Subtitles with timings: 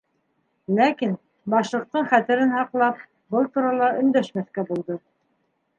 [0.79, 1.13] Ләкин,
[1.55, 3.07] Башлыҡтың хәтерен һаҡлап,
[3.37, 5.01] был турала өндәшмәҫкә булды.